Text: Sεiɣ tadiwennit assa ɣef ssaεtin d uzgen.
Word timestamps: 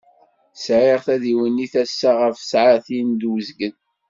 Sεiɣ 0.63 0.99
tadiwennit 1.05 1.73
assa 1.83 2.11
ɣef 2.21 2.35
ssaεtin 2.39 3.09
d 3.19 3.21
uzgen. 3.33 3.75